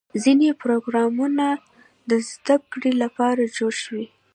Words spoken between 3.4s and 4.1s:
جوړ شوي.